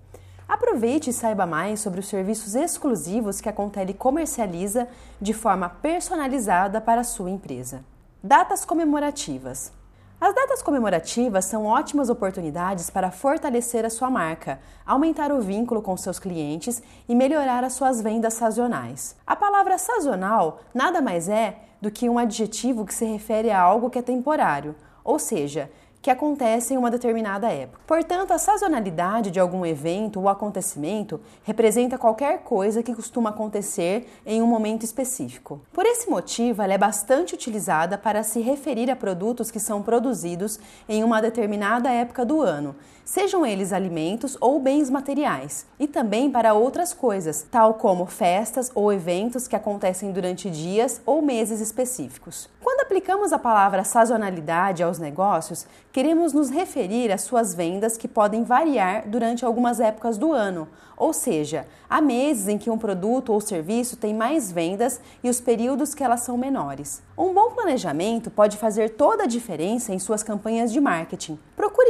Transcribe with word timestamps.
Aproveite 0.49 1.11
e 1.11 1.13
saiba 1.13 1.45
mais 1.45 1.81
sobre 1.81 2.01
os 2.01 2.09
serviços 2.09 2.55
exclusivos 2.55 3.43
que 3.43 3.51
a 3.51 3.53
Contele 3.53 3.93
comercializa 3.93 4.89
de 5.21 5.35
forma 5.35 5.69
personalizada 5.69 6.81
para 6.81 7.03
a 7.03 7.05
sua 7.05 7.31
empresa. 7.31 7.85
Datas 8.25 8.65
comemorativas. 8.65 9.71
As 10.19 10.35
datas 10.35 10.63
comemorativas 10.63 11.45
são 11.45 11.67
ótimas 11.67 12.09
oportunidades 12.09 12.89
para 12.89 13.11
fortalecer 13.11 13.85
a 13.85 13.91
sua 13.91 14.09
marca, 14.09 14.59
aumentar 14.87 15.31
o 15.31 15.43
vínculo 15.43 15.83
com 15.83 15.95
seus 15.99 16.19
clientes 16.19 16.83
e 17.07 17.15
melhorar 17.15 17.63
as 17.63 17.75
suas 17.75 18.01
vendas 18.01 18.33
sazonais. 18.35 19.15
A 19.27 19.37
palavra 19.37 19.77
sazonal 19.77 20.61
nada 20.73 21.03
mais 21.03 21.29
é 21.29 21.68
do 21.81 21.91
que 21.91 22.09
um 22.09 22.19
adjetivo 22.19 22.85
que 22.85 22.95
se 22.95 23.05
refere 23.05 23.51
a 23.51 23.61
algo 23.61 23.91
que 23.91 23.99
é 23.99 24.03
temporário, 24.03 24.75
ou 25.05 25.19
seja, 25.19 25.71
que 26.01 26.11
acontece 26.11 26.75
em 26.75 26.77
uma 26.77 26.91
determinada 26.91 27.51
época. 27.51 27.81
Portanto, 27.87 28.33
a 28.33 28.39
sazonalidade 28.39 29.31
de 29.31 29.41
algum 29.41 29.67
evento 29.67 30.21
ou 30.21 30.29
acontecimento 30.29 31.21
representa 31.43 31.99
qualquer 31.99 32.39
coisa 32.45 32.83
que 32.83 32.95
costuma 32.95 33.31
acontecer 33.31 34.09
em 34.25 34.41
um 34.41 34.47
momento 34.47 34.85
específico. 34.85 35.61
Por 35.73 35.85
esse 35.85 36.09
motivo, 36.09 36.63
ela 36.63 36.73
é 36.73 36.79
bastante 36.79 37.35
utilizada 37.35 37.99
para 37.99 38.23
se 38.23 38.41
referir 38.41 38.91
a 38.91 38.97
produtos 38.97 39.51
que 39.51 39.61
são 39.61 39.83
produzidos 39.83 40.59
em 40.89 41.03
uma 41.03 41.21
determinada 41.21 41.91
época 41.91 42.25
do 42.25 42.43
ano, 42.43 42.77
sejam 43.05 43.45
eles 43.45 43.73
alimentos 43.73 44.37
ou 44.39 44.61
bens 44.61 44.91
materiais, 44.91 45.67
e 45.81 45.87
também 45.87 46.31
para 46.31 46.53
outras 46.53 46.93
coisas, 46.93 47.47
tal 47.51 47.75
como 47.75 48.05
festas 48.05 48.71
ou 48.75 48.93
eventos 48.93 49.49
que 49.49 49.57
acontecem 49.57 50.13
durante 50.13 50.51
dias 50.51 51.01
ou 51.07 51.23
meses 51.23 51.61
específicos. 51.61 52.51
Quando 52.63 52.78
aplicamos 52.89 53.35
a 53.35 53.39
palavra 53.39 53.85
sazonalidade 53.85 54.83
aos 54.83 54.99
negócios, 54.99 55.67
queremos 55.93 56.33
nos 56.33 56.49
referir 56.49 57.13
às 57.13 57.21
suas 57.21 57.55
vendas 57.55 57.99
que 57.99 58.09
podem 58.09 58.45
variar 58.45 59.07
durante 59.07 59.45
algumas 59.45 59.79
épocas 59.79 60.17
do 60.17 60.33
ano, 60.33 60.67
ou 60.97 61.13
seja, 61.13 61.67
há 61.89 62.01
meses 62.01 62.49
em 62.49 62.57
que 62.57 62.71
um 62.71 62.79
produto 62.79 63.31
ou 63.31 63.43
serviço 63.43 63.99
tem 63.99 64.15
mais 64.15 64.51
vendas 64.51 65.03
e 65.23 65.29
os 65.29 65.39
períodos 65.39 65.95
que 65.95 66.03
elas 66.03 66.21
são 66.21 66.39
menores. 66.39 67.03
Um 67.17 67.35
bom 67.35 67.51
planejamento 67.51 68.31
pode 68.31 68.57
fazer 68.57 68.89
toda 68.91 69.25
a 69.25 69.27
diferença 69.27 69.93
em 69.93 69.99
suas 69.99 70.23
campanhas 70.23 70.73
de 70.73 70.81
marketing. 70.81 71.39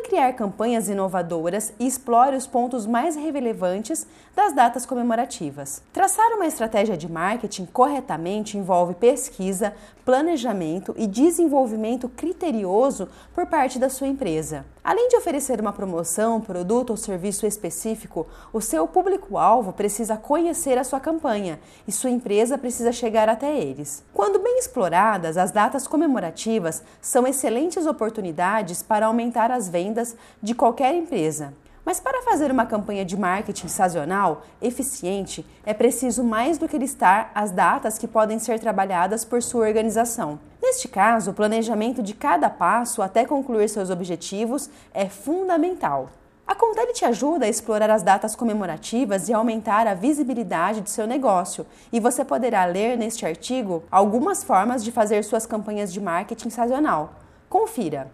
Criar 0.08 0.32
campanhas 0.32 0.88
inovadoras 0.88 1.74
e 1.78 1.86
explore 1.86 2.34
os 2.34 2.46
pontos 2.46 2.86
mais 2.86 3.14
relevantes 3.14 4.06
das 4.34 4.54
datas 4.54 4.86
comemorativas. 4.86 5.82
Traçar 5.92 6.32
uma 6.32 6.46
estratégia 6.46 6.96
de 6.96 7.06
marketing 7.12 7.66
corretamente 7.66 8.56
envolve 8.56 8.94
pesquisa, 8.94 9.74
planejamento 10.06 10.94
e 10.96 11.06
desenvolvimento 11.06 12.08
criterioso 12.08 13.06
por 13.34 13.44
parte 13.44 13.78
da 13.78 13.90
sua 13.90 14.06
empresa. 14.06 14.64
Além 14.82 15.08
de 15.08 15.16
oferecer 15.16 15.60
uma 15.60 15.72
promoção, 15.72 16.40
produto 16.40 16.90
ou 16.90 16.96
serviço 16.96 17.46
específico, 17.46 18.26
o 18.52 18.60
seu 18.60 18.86
público-alvo 18.86 19.72
precisa 19.72 20.16
conhecer 20.16 20.78
a 20.78 20.84
sua 20.84 21.00
campanha 21.00 21.60
e 21.86 21.92
sua 21.92 22.10
empresa 22.10 22.56
precisa 22.56 22.92
chegar 22.92 23.28
até 23.28 23.58
eles. 23.58 24.04
Quando 24.14 24.38
bem 24.38 24.58
exploradas, 24.58 25.36
as 25.36 25.50
datas 25.50 25.86
comemorativas 25.86 26.82
são 27.00 27.26
excelentes 27.26 27.86
oportunidades 27.86 28.82
para 28.82 29.06
aumentar 29.06 29.50
as 29.50 29.68
vendas 29.68 30.16
de 30.42 30.54
qualquer 30.54 30.94
empresa. 30.94 31.52
Mas 31.84 31.98
para 31.98 32.22
fazer 32.22 32.50
uma 32.50 32.66
campanha 32.66 33.04
de 33.04 33.16
marketing 33.16 33.68
sazonal 33.68 34.42
eficiente, 34.60 35.44
é 35.64 35.72
preciso 35.72 36.22
mais 36.22 36.58
do 36.58 36.68
que 36.68 36.76
listar 36.76 37.30
as 37.34 37.50
datas 37.50 37.96
que 37.96 38.06
podem 38.06 38.38
ser 38.38 38.60
trabalhadas 38.60 39.24
por 39.24 39.42
sua 39.42 39.66
organização. 39.66 40.38
Neste 40.68 40.86
caso, 40.86 41.30
o 41.30 41.34
planejamento 41.34 42.02
de 42.02 42.12
cada 42.12 42.50
passo 42.50 43.00
até 43.00 43.24
concluir 43.24 43.70
seus 43.70 43.88
objetivos 43.88 44.68
é 44.92 45.08
fundamental. 45.08 46.10
A 46.46 46.54
Contele 46.54 46.92
te 46.92 47.06
ajuda 47.06 47.46
a 47.46 47.48
explorar 47.48 47.88
as 47.88 48.02
datas 48.02 48.36
comemorativas 48.36 49.30
e 49.30 49.32
aumentar 49.32 49.86
a 49.86 49.94
visibilidade 49.94 50.82
de 50.82 50.90
seu 50.90 51.06
negócio, 51.06 51.66
e 51.90 51.98
você 51.98 52.22
poderá 52.22 52.66
ler 52.66 52.98
neste 52.98 53.24
artigo 53.24 53.82
algumas 53.90 54.44
formas 54.44 54.84
de 54.84 54.92
fazer 54.92 55.24
suas 55.24 55.46
campanhas 55.46 55.90
de 55.90 56.02
marketing 56.02 56.50
sazonal. 56.50 57.14
Confira. 57.48 58.12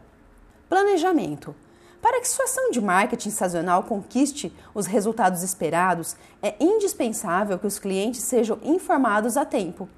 Planejamento. 0.69 1.56
Para 2.00 2.20
que 2.20 2.28
sua 2.28 2.44
ação 2.44 2.70
de 2.70 2.81
marketing 2.81 3.31
sazonal 3.31 3.82
conquiste 3.82 4.56
os 4.72 4.87
resultados 4.87 5.43
esperados, 5.43 6.14
é 6.41 6.54
indispensável 6.60 7.59
que 7.59 7.66
os 7.66 7.81
clientes 7.81 8.22
sejam 8.22 8.60
informados 8.62 9.37
a 9.37 9.44
tempo, 9.44 9.88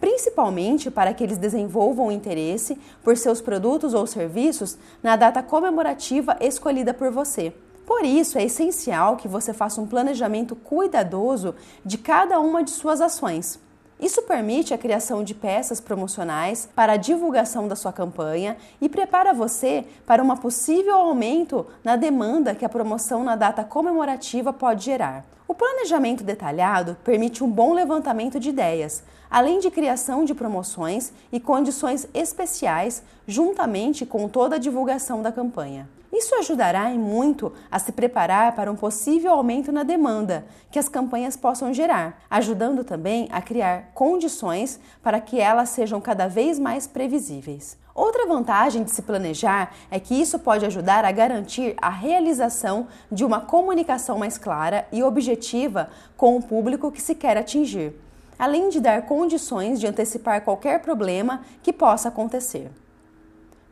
principalmente 0.00 0.90
para 0.90 1.12
que 1.12 1.22
eles 1.22 1.38
desenvolvam 1.38 2.10
interesse 2.10 2.78
por 3.04 3.16
seus 3.16 3.40
produtos 3.40 3.94
ou 3.94 4.06
serviços 4.06 4.78
na 5.02 5.14
data 5.14 5.42
comemorativa 5.42 6.36
escolhida 6.40 6.94
por 6.94 7.10
você. 7.10 7.52
Por 7.86 8.04
isso, 8.04 8.38
é 8.38 8.44
essencial 8.44 9.16
que 9.16 9.26
você 9.26 9.52
faça 9.52 9.80
um 9.80 9.86
planejamento 9.86 10.54
cuidadoso 10.54 11.54
de 11.84 11.98
cada 11.98 12.38
uma 12.38 12.62
de 12.62 12.70
suas 12.70 13.00
ações. 13.00 13.58
Isso 14.00 14.22
permite 14.22 14.72
a 14.72 14.78
criação 14.78 15.22
de 15.22 15.34
peças 15.34 15.78
promocionais 15.78 16.66
para 16.74 16.94
a 16.94 16.96
divulgação 16.96 17.68
da 17.68 17.76
sua 17.76 17.92
campanha 17.92 18.56
e 18.80 18.88
prepara 18.88 19.34
você 19.34 19.84
para 20.06 20.22
um 20.22 20.36
possível 20.36 20.94
aumento 20.94 21.66
na 21.84 21.96
demanda 21.96 22.54
que 22.54 22.64
a 22.64 22.68
promoção 22.68 23.22
na 23.22 23.36
data 23.36 23.62
comemorativa 23.62 24.52
pode 24.54 24.86
gerar. 24.86 25.26
O 25.50 25.54
planejamento 25.54 26.22
detalhado 26.22 26.96
permite 27.02 27.42
um 27.42 27.50
bom 27.50 27.72
levantamento 27.72 28.38
de 28.38 28.50
ideias, 28.50 29.02
além 29.28 29.58
de 29.58 29.68
criação 29.68 30.24
de 30.24 30.32
promoções 30.32 31.12
e 31.32 31.40
condições 31.40 32.06
especiais, 32.14 33.02
juntamente 33.26 34.06
com 34.06 34.28
toda 34.28 34.54
a 34.54 34.58
divulgação 34.60 35.20
da 35.20 35.32
campanha. 35.32 35.88
Isso 36.12 36.36
ajudará 36.36 36.92
em 36.92 36.98
muito 37.00 37.52
a 37.68 37.80
se 37.80 37.90
preparar 37.90 38.54
para 38.54 38.70
um 38.70 38.76
possível 38.76 39.32
aumento 39.32 39.72
na 39.72 39.82
demanda 39.82 40.46
que 40.70 40.78
as 40.78 40.88
campanhas 40.88 41.36
possam 41.36 41.74
gerar, 41.74 42.22
ajudando 42.30 42.84
também 42.84 43.28
a 43.32 43.42
criar 43.42 43.90
condições 43.92 44.78
para 45.02 45.20
que 45.20 45.40
elas 45.40 45.70
sejam 45.70 46.00
cada 46.00 46.28
vez 46.28 46.60
mais 46.60 46.86
previsíveis. 46.86 47.76
Outra 47.94 48.26
vantagem 48.26 48.84
de 48.84 48.90
se 48.90 49.02
planejar 49.02 49.74
é 49.90 49.98
que 49.98 50.14
isso 50.14 50.38
pode 50.38 50.64
ajudar 50.64 51.04
a 51.04 51.10
garantir 51.10 51.74
a 51.80 51.90
realização 51.90 52.86
de 53.10 53.24
uma 53.24 53.40
comunicação 53.40 54.18
mais 54.18 54.38
clara 54.38 54.86
e 54.92 55.02
objetiva 55.02 55.90
com 56.16 56.36
o 56.36 56.42
público 56.42 56.92
que 56.92 57.02
se 57.02 57.14
quer 57.14 57.36
atingir, 57.36 57.94
além 58.38 58.68
de 58.68 58.80
dar 58.80 59.02
condições 59.02 59.80
de 59.80 59.86
antecipar 59.86 60.42
qualquer 60.42 60.80
problema 60.80 61.42
que 61.62 61.72
possa 61.72 62.08
acontecer. 62.08 62.70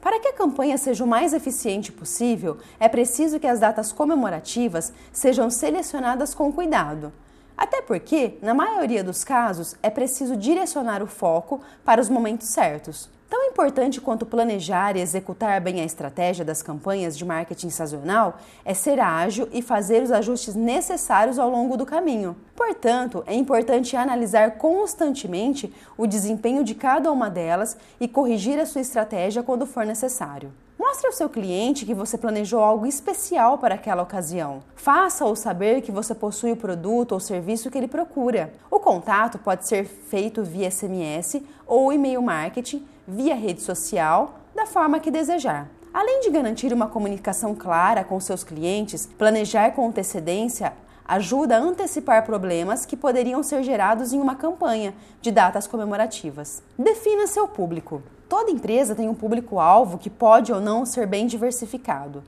Para 0.00 0.20
que 0.20 0.28
a 0.28 0.32
campanha 0.32 0.78
seja 0.78 1.04
o 1.04 1.08
mais 1.08 1.32
eficiente 1.32 1.92
possível, 1.92 2.58
é 2.78 2.88
preciso 2.88 3.40
que 3.40 3.46
as 3.46 3.60
datas 3.60 3.92
comemorativas 3.92 4.92
sejam 5.12 5.50
selecionadas 5.50 6.34
com 6.34 6.52
cuidado. 6.52 7.12
Até 7.56 7.82
porque, 7.82 8.38
na 8.40 8.54
maioria 8.54 9.02
dos 9.02 9.24
casos, 9.24 9.74
é 9.82 9.90
preciso 9.90 10.36
direcionar 10.36 11.02
o 11.02 11.08
foco 11.08 11.60
para 11.84 12.00
os 12.00 12.08
momentos 12.08 12.48
certos. 12.48 13.10
Tão 13.28 13.44
importante 13.44 14.00
quanto 14.00 14.25
planejar 14.25 14.97
e 14.97 15.00
executar 15.00 15.61
bem 15.61 15.83
a 15.83 15.84
estratégia 15.84 16.47
das 16.47 16.62
campanhas 16.62 17.16
de 17.16 17.27
marketing 17.27 17.69
sazonal 17.69 18.39
é 18.65 18.72
ser 18.72 18.99
ágil 18.99 19.47
e 19.53 19.61
fazer 19.61 20.03
os 20.03 20.11
ajustes 20.11 20.55
necessários 20.55 21.39
ao 21.39 21.50
longo 21.50 21.77
do 21.77 21.84
caminho. 21.84 22.34
Portanto, 22.56 23.22
é 23.27 23.34
importante 23.34 23.94
analisar 23.94 24.53
constantemente 24.53 25.71
o 25.97 26.06
desempenho 26.06 26.65
de 26.65 26.75
cada 26.75 27.12
uma 27.12 27.28
delas 27.28 27.77
e 28.00 28.09
corrigir 28.09 28.59
a 28.59 28.65
sua 28.65 28.81
estratégia 28.81 29.43
quando 29.43 29.66
for 29.66 29.84
necessário. 29.84 30.50
Mostre 30.88 31.06
ao 31.06 31.12
seu 31.12 31.28
cliente 31.28 31.84
que 31.84 31.93
você 31.93 32.16
planejou 32.16 32.60
algo 32.60 32.87
especial 32.87 33.59
para 33.59 33.75
aquela 33.75 34.03
ocasião. 34.03 34.60
Faça-o 34.75 35.37
saber 35.37 35.82
que 35.82 35.93
você 35.93 36.15
possui 36.15 36.53
o 36.53 36.56
produto 36.56 37.12
ou 37.12 37.21
serviço 37.21 37.71
que 37.71 37.76
ele 37.76 37.87
procura. 37.87 38.54
O 38.71 38.81
contato 38.81 39.38
pode 39.38 39.69
ser 39.69 39.84
feito 39.84 40.43
via 40.43 40.71
SMS 40.71 41.43
ou 41.66 41.93
e-mail 41.93 42.22
marketing, 42.22 42.88
via 43.06 43.34
rede 43.34 43.60
social, 43.60 44.38
da 44.57 44.65
forma 44.65 44.98
que 44.98 45.10
desejar. 45.10 45.68
Além 45.92 46.21
de 46.21 46.30
garantir 46.30 46.72
uma 46.72 46.89
comunicação 46.89 47.54
clara 47.54 48.03
com 48.03 48.18
seus 48.18 48.42
clientes, 48.42 49.04
planejar 49.04 49.72
com 49.72 49.89
antecedência 49.89 50.72
ajuda 51.09 51.57
a 51.57 51.60
antecipar 51.60 52.27
problemas 52.27 52.84
que 52.84 52.97
poderiam 52.97 53.43
ser 53.43 53.63
gerados 53.63 54.13
em 54.13 54.21
uma 54.21 54.34
campanha 54.34 54.95
de 55.22 55.31
datas 55.31 55.66
comemorativas. 55.66 56.63
Defina 56.78 57.27
seu 57.27 57.49
público. 57.49 58.03
Toda 58.28 58.51
empresa 58.51 58.95
tem 58.95 59.09
um 59.09 59.15
público-alvo 59.15 59.97
que 59.97 60.10
pode 60.10 60.53
ou 60.53 60.60
não 60.60 60.84
ser 60.84 61.07
bem 61.07 61.27
diversificado. 61.27 62.22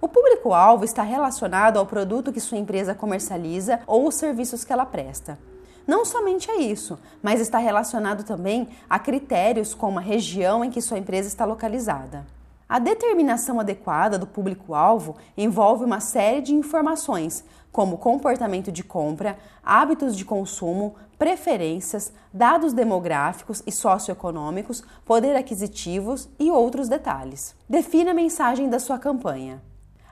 O 0.00 0.08
público-alvo 0.08 0.84
está 0.84 1.02
relacionado 1.04 1.78
ao 1.78 1.86
produto 1.86 2.32
que 2.32 2.40
sua 2.40 2.58
empresa 2.58 2.94
comercializa 2.94 3.80
ou 3.86 4.08
os 4.08 4.16
serviços 4.16 4.64
que 4.64 4.72
ela 4.72 4.84
presta. 4.84 5.38
Não 5.86 6.04
somente 6.04 6.50
a 6.50 6.56
isso, 6.56 6.98
mas 7.22 7.40
está 7.40 7.58
relacionado 7.58 8.24
também 8.24 8.68
a 8.90 8.98
critérios 8.98 9.74
como 9.74 9.98
a 9.98 10.02
região 10.02 10.64
em 10.64 10.70
que 10.70 10.80
sua 10.80 10.98
empresa 10.98 11.28
está 11.28 11.44
localizada. 11.44 12.26
A 12.68 12.78
determinação 12.78 13.60
adequada 13.60 14.18
do 14.18 14.26
público-alvo 14.26 15.16
envolve 15.36 15.84
uma 15.84 16.00
série 16.00 16.40
de 16.40 16.54
informações, 16.54 17.44
como 17.70 17.98
comportamento 17.98 18.72
de 18.72 18.82
compra, 18.82 19.36
hábitos 19.62 20.16
de 20.16 20.24
consumo, 20.24 20.94
preferências, 21.18 22.12
dados 22.32 22.72
demográficos 22.72 23.62
e 23.66 23.72
socioeconômicos, 23.72 24.82
poder 25.04 25.36
aquisitivos 25.36 26.28
e 26.38 26.50
outros 26.50 26.88
detalhes. 26.88 27.54
Defina 27.68 28.12
a 28.12 28.14
mensagem 28.14 28.70
da 28.70 28.78
sua 28.78 28.98
campanha. 28.98 29.60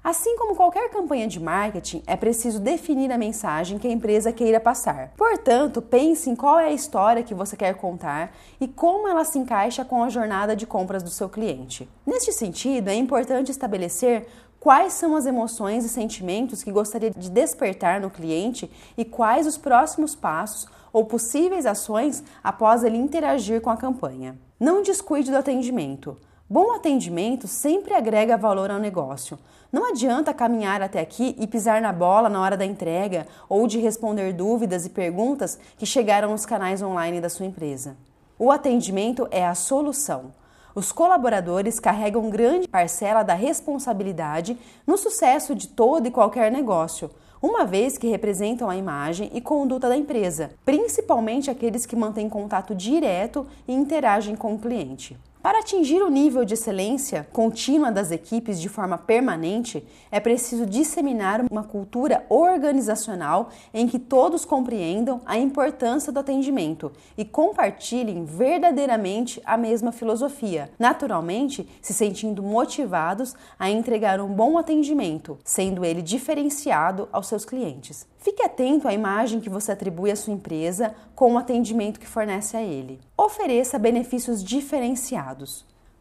Assim 0.04 0.36
como 0.36 0.56
qualquer 0.56 0.90
campanha 0.90 1.28
de 1.28 1.38
marketing, 1.38 2.02
é 2.08 2.16
preciso 2.16 2.58
definir 2.58 3.12
a 3.12 3.18
mensagem 3.18 3.78
que 3.78 3.86
a 3.86 3.90
empresa 3.90 4.32
queira 4.32 4.58
passar. 4.58 5.12
Portanto, 5.16 5.80
pense 5.80 6.28
em 6.28 6.34
qual 6.34 6.58
é 6.58 6.66
a 6.66 6.72
história 6.72 7.22
que 7.22 7.32
você 7.32 7.56
quer 7.56 7.76
contar 7.76 8.34
e 8.60 8.66
como 8.66 9.06
ela 9.06 9.24
se 9.24 9.38
encaixa 9.38 9.84
com 9.84 10.02
a 10.02 10.08
jornada 10.08 10.56
de 10.56 10.66
compras 10.66 11.04
do 11.04 11.10
seu 11.10 11.28
cliente. 11.28 11.88
Neste 12.04 12.32
sentido, 12.32 12.88
é 12.88 12.96
importante 12.96 13.52
estabelecer 13.52 14.26
quais 14.58 14.94
são 14.94 15.14
as 15.14 15.24
emoções 15.24 15.84
e 15.84 15.88
sentimentos 15.88 16.64
que 16.64 16.72
gostaria 16.72 17.12
de 17.12 17.30
despertar 17.30 18.00
no 18.00 18.10
cliente 18.10 18.68
e 18.98 19.04
quais 19.04 19.46
os 19.46 19.56
próximos 19.56 20.16
passos 20.16 20.66
ou 20.92 21.04
possíveis 21.04 21.64
ações 21.64 22.24
após 22.42 22.82
ele 22.82 22.96
interagir 22.96 23.60
com 23.60 23.70
a 23.70 23.76
campanha. 23.76 24.36
Não 24.58 24.82
descuide 24.82 25.30
do 25.30 25.36
atendimento. 25.36 26.16
Bom 26.52 26.70
atendimento 26.74 27.48
sempre 27.48 27.94
agrega 27.94 28.36
valor 28.36 28.70
ao 28.70 28.78
negócio. 28.78 29.38
Não 29.72 29.88
adianta 29.88 30.34
caminhar 30.34 30.82
até 30.82 31.00
aqui 31.00 31.34
e 31.38 31.46
pisar 31.46 31.80
na 31.80 31.94
bola 31.94 32.28
na 32.28 32.42
hora 32.42 32.58
da 32.58 32.66
entrega 32.66 33.26
ou 33.48 33.66
de 33.66 33.78
responder 33.78 34.34
dúvidas 34.34 34.84
e 34.84 34.90
perguntas 34.90 35.58
que 35.78 35.86
chegaram 35.86 36.30
nos 36.30 36.44
canais 36.44 36.82
online 36.82 37.22
da 37.22 37.30
sua 37.30 37.46
empresa. 37.46 37.96
O 38.38 38.50
atendimento 38.50 39.26
é 39.30 39.46
a 39.46 39.54
solução. 39.54 40.34
Os 40.74 40.92
colaboradores 40.92 41.80
carregam 41.80 42.28
grande 42.28 42.68
parcela 42.68 43.22
da 43.22 43.32
responsabilidade 43.32 44.58
no 44.86 44.98
sucesso 44.98 45.54
de 45.54 45.68
todo 45.68 46.06
e 46.06 46.10
qualquer 46.10 46.52
negócio, 46.52 47.10
uma 47.40 47.64
vez 47.64 47.96
que 47.96 48.08
representam 48.08 48.68
a 48.68 48.76
imagem 48.76 49.30
e 49.32 49.40
conduta 49.40 49.88
da 49.88 49.96
empresa, 49.96 50.50
principalmente 50.66 51.50
aqueles 51.50 51.86
que 51.86 51.96
mantêm 51.96 52.28
contato 52.28 52.74
direto 52.74 53.46
e 53.66 53.72
interagem 53.72 54.36
com 54.36 54.54
o 54.54 54.58
cliente. 54.58 55.16
Para 55.42 55.58
atingir 55.58 56.00
o 56.00 56.08
nível 56.08 56.44
de 56.44 56.54
excelência 56.54 57.26
contínua 57.32 57.90
das 57.90 58.12
equipes 58.12 58.60
de 58.60 58.68
forma 58.68 58.96
permanente, 58.96 59.84
é 60.08 60.20
preciso 60.20 60.64
disseminar 60.64 61.44
uma 61.50 61.64
cultura 61.64 62.24
organizacional 62.28 63.50
em 63.74 63.88
que 63.88 63.98
todos 63.98 64.44
compreendam 64.44 65.20
a 65.26 65.36
importância 65.36 66.12
do 66.12 66.20
atendimento 66.20 66.92
e 67.18 67.24
compartilhem 67.24 68.24
verdadeiramente 68.24 69.42
a 69.44 69.56
mesma 69.56 69.90
filosofia, 69.90 70.70
naturalmente 70.78 71.68
se 71.82 71.92
sentindo 71.92 72.40
motivados 72.40 73.34
a 73.58 73.68
entregar 73.68 74.20
um 74.20 74.28
bom 74.28 74.56
atendimento, 74.56 75.36
sendo 75.42 75.84
ele 75.84 76.02
diferenciado 76.02 77.08
aos 77.10 77.26
seus 77.26 77.44
clientes. 77.44 78.06
Fique 78.22 78.44
atento 78.44 78.86
à 78.86 78.94
imagem 78.94 79.40
que 79.40 79.50
você 79.50 79.72
atribui 79.72 80.08
à 80.08 80.14
sua 80.14 80.32
empresa 80.32 80.94
com 81.16 81.34
o 81.34 81.38
atendimento 81.38 81.98
que 81.98 82.06
fornece 82.06 82.56
a 82.56 82.62
ele. 82.62 83.00
Ofereça 83.18 83.80
benefícios 83.80 84.44
diferenciados. 84.44 85.31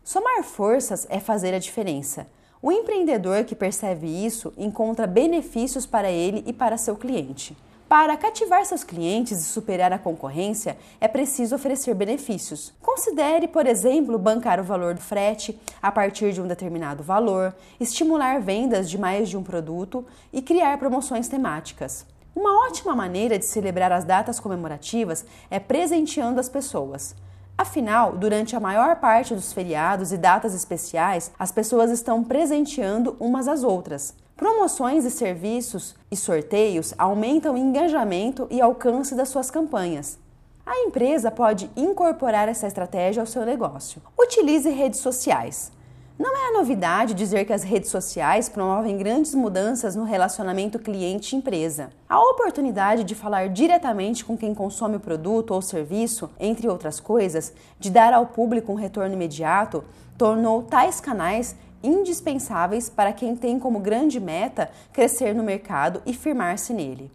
Somar 0.03 0.43
forças 0.43 1.07
é 1.09 1.19
fazer 1.19 1.53
a 1.53 1.59
diferença. 1.59 2.27
O 2.61 2.71
empreendedor 2.71 3.43
que 3.43 3.55
percebe 3.55 4.07
isso 4.07 4.53
encontra 4.57 5.07
benefícios 5.07 5.85
para 5.85 6.11
ele 6.11 6.43
e 6.45 6.53
para 6.53 6.77
seu 6.77 6.95
cliente. 6.95 7.57
Para 7.91 8.15
cativar 8.15 8.65
seus 8.65 8.85
clientes 8.85 9.41
e 9.41 9.43
superar 9.43 9.91
a 9.91 9.99
concorrência, 9.99 10.77
é 11.01 11.09
preciso 11.09 11.55
oferecer 11.55 11.93
benefícios. 11.93 12.73
Considere, 12.81 13.49
por 13.49 13.67
exemplo, 13.67 14.17
bancar 14.17 14.61
o 14.61 14.63
valor 14.63 14.93
do 14.93 15.01
frete 15.01 15.59
a 15.81 15.91
partir 15.91 16.31
de 16.31 16.41
um 16.41 16.47
determinado 16.47 17.03
valor, 17.03 17.53
estimular 17.81 18.39
vendas 18.39 18.89
de 18.89 18.97
mais 18.97 19.27
de 19.27 19.35
um 19.35 19.43
produto 19.43 20.05
e 20.31 20.41
criar 20.41 20.77
promoções 20.77 21.27
temáticas. 21.27 22.05
Uma 22.33 22.65
ótima 22.65 22.95
maneira 22.95 23.37
de 23.37 23.45
celebrar 23.45 23.91
as 23.91 24.05
datas 24.05 24.39
comemorativas 24.39 25.25
é 25.49 25.59
presenteando 25.59 26.39
as 26.39 26.47
pessoas. 26.47 27.13
Afinal, 27.61 28.13
durante 28.13 28.55
a 28.55 28.59
maior 28.59 28.95
parte 28.95 29.35
dos 29.35 29.53
feriados 29.53 30.11
e 30.11 30.17
datas 30.17 30.55
especiais, 30.55 31.31
as 31.37 31.51
pessoas 31.51 31.91
estão 31.91 32.23
presenteando 32.23 33.15
umas 33.19 33.47
às 33.47 33.63
outras. 33.63 34.15
Promoções 34.35 35.05
e 35.05 35.11
serviços 35.11 35.95
e 36.09 36.17
sorteios 36.17 36.91
aumentam 36.97 37.53
o 37.53 37.57
engajamento 37.59 38.47
e 38.49 38.59
alcance 38.59 39.13
das 39.13 39.29
suas 39.29 39.51
campanhas. 39.51 40.17
A 40.65 40.75
empresa 40.79 41.29
pode 41.29 41.69
incorporar 41.77 42.49
essa 42.49 42.65
estratégia 42.65 43.21
ao 43.21 43.27
seu 43.27 43.45
negócio. 43.45 44.01
Utilize 44.19 44.67
redes 44.67 44.99
sociais. 44.99 45.71
Não 46.21 46.37
é 46.37 46.49
a 46.49 46.59
novidade 46.59 47.15
dizer 47.15 47.45
que 47.45 47.51
as 47.51 47.63
redes 47.63 47.89
sociais 47.89 48.47
promovem 48.47 48.95
grandes 48.95 49.33
mudanças 49.33 49.95
no 49.95 50.03
relacionamento 50.03 50.77
cliente-empresa. 50.77 51.89
A 52.07 52.21
oportunidade 52.21 53.03
de 53.03 53.15
falar 53.15 53.49
diretamente 53.49 54.23
com 54.23 54.37
quem 54.37 54.53
consome 54.53 54.97
o 54.97 54.99
produto 54.99 55.49
ou 55.49 55.63
serviço, 55.63 56.29
entre 56.39 56.67
outras 56.67 56.99
coisas, 56.99 57.51
de 57.79 57.89
dar 57.89 58.13
ao 58.13 58.27
público 58.27 58.71
um 58.71 58.75
retorno 58.75 59.15
imediato, 59.15 59.83
tornou 60.15 60.61
tais 60.61 60.99
canais 60.99 61.55
indispensáveis 61.81 62.87
para 62.87 63.11
quem 63.11 63.35
tem 63.35 63.57
como 63.57 63.79
grande 63.79 64.19
meta 64.19 64.69
crescer 64.93 65.33
no 65.33 65.41
mercado 65.41 66.03
e 66.05 66.13
firmar-se 66.13 66.71
nele. 66.71 67.09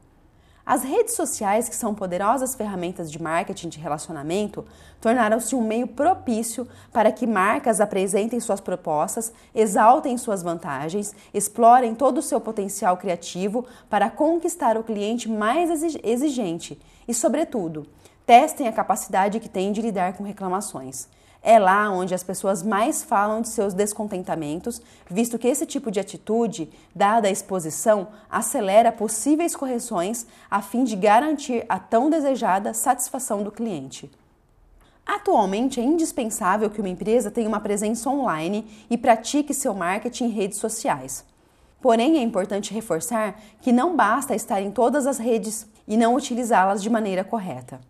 As 0.66 0.82
redes 0.82 1.14
sociais, 1.14 1.68
que 1.68 1.76
são 1.76 1.94
poderosas 1.94 2.56
ferramentas 2.56 3.08
de 3.08 3.22
marketing 3.22 3.68
de 3.68 3.78
relacionamento, 3.78 4.64
tornaram-se 5.00 5.54
um 5.54 5.62
meio 5.62 5.86
propício 5.86 6.66
para 6.92 7.12
que 7.12 7.24
marcas 7.24 7.80
apresentem 7.80 8.40
suas 8.40 8.60
propostas, 8.60 9.32
exaltem 9.54 10.18
suas 10.18 10.42
vantagens, 10.42 11.14
explorem 11.32 11.94
todo 11.94 12.18
o 12.18 12.22
seu 12.22 12.40
potencial 12.40 12.96
criativo 12.96 13.64
para 13.88 14.10
conquistar 14.10 14.76
o 14.76 14.82
cliente 14.82 15.30
mais 15.30 15.70
exigente 16.02 16.76
e, 17.06 17.14
sobretudo, 17.14 17.86
testem 18.26 18.66
a 18.66 18.72
capacidade 18.72 19.38
que 19.38 19.48
têm 19.48 19.70
de 19.70 19.80
lidar 19.80 20.14
com 20.14 20.24
reclamações. 20.24 21.06
É 21.42 21.58
lá 21.58 21.90
onde 21.90 22.14
as 22.14 22.24
pessoas 22.24 22.62
mais 22.62 23.02
falam 23.02 23.40
de 23.40 23.48
seus 23.48 23.72
descontentamentos, 23.72 24.80
visto 25.08 25.38
que 25.38 25.46
esse 25.46 25.64
tipo 25.64 25.90
de 25.90 26.00
atitude, 26.00 26.68
dada 26.94 27.28
a 27.28 27.30
exposição, 27.30 28.08
acelera 28.28 28.90
possíveis 28.90 29.54
correções 29.54 30.26
a 30.50 30.60
fim 30.60 30.82
de 30.82 30.96
garantir 30.96 31.64
a 31.68 31.78
tão 31.78 32.10
desejada 32.10 32.74
satisfação 32.74 33.42
do 33.42 33.52
cliente. 33.52 34.10
Atualmente 35.06 35.78
é 35.78 35.84
indispensável 35.84 36.68
que 36.68 36.80
uma 36.80 36.88
empresa 36.88 37.30
tenha 37.30 37.48
uma 37.48 37.60
presença 37.60 38.10
online 38.10 38.66
e 38.90 38.98
pratique 38.98 39.54
seu 39.54 39.72
marketing 39.72 40.24
em 40.24 40.30
redes 40.30 40.58
sociais. 40.58 41.24
Porém, 41.80 42.18
é 42.18 42.22
importante 42.22 42.74
reforçar 42.74 43.40
que 43.60 43.70
não 43.70 43.94
basta 43.94 44.34
estar 44.34 44.60
em 44.60 44.72
todas 44.72 45.06
as 45.06 45.18
redes 45.18 45.64
e 45.86 45.96
não 45.96 46.16
utilizá-las 46.16 46.82
de 46.82 46.90
maneira 46.90 47.22
correta. 47.22 47.80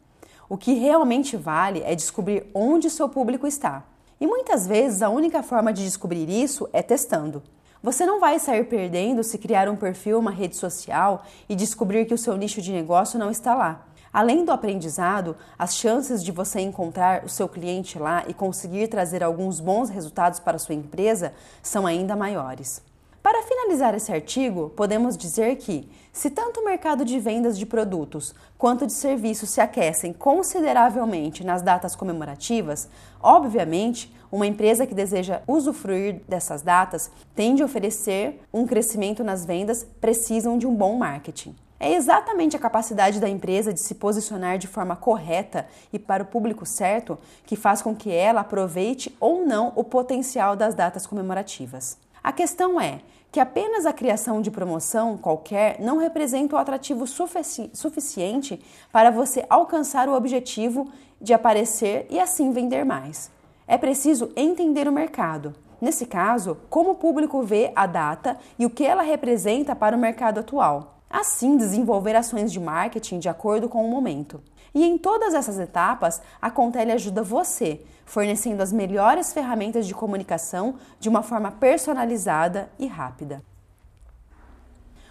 O 0.49 0.57
que 0.57 0.75
realmente 0.75 1.37
vale 1.37 1.83
é 1.85 1.95
descobrir 1.95 2.47
onde 2.55 2.89
seu 2.89 3.09
público 3.09 3.47
está. 3.47 3.85
E 4.21 4.27
muitas 4.27 4.67
vezes 4.67 5.03
a 5.03 5.09
única 5.09 5.43
forma 5.43 5.73
de 5.73 5.85
descobrir 5.85 6.29
isso 6.29 6.69
é 6.73 6.83
testando. 6.83 7.43
Você 7.83 8.07
não 8.07 8.19
vai 8.19 8.39
sair 8.39 8.65
perdendo 8.65 9.23
se 9.23 9.39
criar 9.39 9.69
um 9.69 9.77
perfil, 9.77 10.19
uma 10.19 10.31
rede 10.31 10.57
social 10.57 11.25
e 11.49 11.55
descobrir 11.55 12.07
que 12.07 12.15
o 12.15 12.19
seu 12.19 12.37
nicho 12.37 12.63
de 12.63 12.73
negócio 12.73 13.19
não 13.19 13.31
está 13.31 13.55
lá. 13.55 13.87
Além 14.13 14.45
do 14.45 14.53
aprendizado, 14.53 15.37
as 15.59 15.77
chances 15.77 16.25
de 16.25 16.33
você 16.33 16.61
encontrar 16.61 17.25
o 17.25 17.29
seu 17.29 17.49
cliente 17.49 17.99
lá 17.99 18.25
e 18.27 18.33
conseguir 18.33 18.89
trazer 18.89 19.23
alguns 19.23 19.61
bons 19.61 19.91
resultados 19.91 20.41
para 20.41 20.57
a 20.57 20.59
sua 20.59 20.75
empresa 20.75 21.35
são 21.63 21.87
ainda 21.87 22.17
maiores. 22.17 22.81
Para 23.27 23.43
finalizar 23.43 23.93
esse 23.93 24.13
artigo, 24.13 24.71
podemos 24.77 25.17
dizer 25.17 25.57
que, 25.57 25.91
se 26.13 26.31
tanto 26.31 26.61
o 26.61 26.65
mercado 26.65 27.05
de 27.05 27.19
vendas 27.19 27.59
de 27.59 27.67
produtos 27.67 28.33
quanto 28.57 28.87
de 28.87 28.93
serviços 28.93 29.51
se 29.51 29.61
aquecem 29.61 30.13
consideravelmente 30.13 31.43
nas 31.43 31.61
datas 31.61 31.97
comemorativas, 31.97 32.89
obviamente, 33.21 34.15
uma 34.31 34.47
empresa 34.47 34.87
que 34.87 34.95
deseja 34.95 35.43
usufruir 35.45 36.21
dessas 36.29 36.63
datas 36.63 37.11
tem 37.35 37.57
de 37.57 37.65
oferecer 37.65 38.41
um 38.55 38.65
crescimento 38.65 39.25
nas 39.25 39.45
vendas, 39.45 39.85
precisam 40.01 40.57
de 40.57 40.65
um 40.69 40.77
bom 40.77 40.97
marketing. 40.97 41.57
É 41.81 41.95
exatamente 41.95 42.55
a 42.55 42.61
capacidade 42.61 43.19
da 43.19 43.29
empresa 43.29 43.73
de 43.73 43.81
se 43.81 43.97
posicionar 43.97 44.57
de 44.57 44.69
forma 44.69 44.95
correta 44.95 45.67
e 45.93 45.99
para 45.99 46.23
o 46.23 46.27
público 46.27 46.65
certo 46.65 47.19
que 47.45 47.57
faz 47.57 47.83
com 47.83 47.93
que 47.93 48.13
ela 48.13 48.43
aproveite 48.43 49.17
ou 49.19 49.45
não 49.45 49.73
o 49.75 49.83
potencial 49.83 50.55
das 50.55 50.77
datas 50.77 51.09
comemorativas. 51.09 51.99
A 52.27 52.33
questão 52.33 52.81
é: 52.81 53.03
que 53.37 53.41
apenas 53.41 53.85
a 53.85 53.93
criação 53.93 54.41
de 54.41 54.51
promoção 54.51 55.19
qualquer 55.19 55.79
não 55.79 55.99
representa 55.99 56.57
o 56.57 56.59
atrativo 56.59 57.07
sufici 57.07 57.69
suficiente 57.75 58.59
para 58.91 59.11
você 59.11 59.45
alcançar 59.51 60.09
o 60.09 60.15
objetivo 60.15 60.91
de 61.21 61.35
aparecer 61.35 62.07
e 62.09 62.19
assim 62.19 62.51
vender 62.51 62.83
mais. 62.83 63.31
É 63.69 63.77
preciso 63.77 64.33
entender 64.35 64.89
o 64.89 64.93
mercado. 64.93 65.55
Nesse 65.79 66.07
caso, 66.07 66.57
como 66.71 66.93
o 66.93 66.95
público 66.95 67.43
vê 67.43 67.73
a 67.77 67.87
data 67.87 68.39
e 68.59 68.65
o 68.65 68.71
que 68.71 68.87
ela 68.87 69.03
representa 69.03 69.77
para 69.77 69.95
o 69.95 70.01
mercado 70.01 70.41
atual. 70.41 71.03
Assim, 71.11 71.59
desenvolver 71.59 72.17
ações 72.17 72.51
de 72.51 72.59
marketing 72.59 73.19
de 73.19 73.29
acordo 73.29 73.69
com 73.69 73.85
o 73.85 73.91
momento. 73.91 74.41
E 74.77 74.85
em 74.85 74.97
todas 74.99 75.33
essas 75.33 75.59
etapas, 75.59 76.21
a 76.39 76.51
Contele 76.51 76.93
ajuda 76.93 77.23
você, 77.23 77.81
fornecendo 78.05 78.63
as 78.63 78.71
melhores 78.71 79.33
ferramentas 79.33 79.87
de 79.87 79.95
comunicação 79.95 80.75
de 81.01 81.09
uma 81.09 81.23
forma 81.23 81.51
personalizada 81.51 82.69
e 82.79 82.87
rápida. 82.87 83.43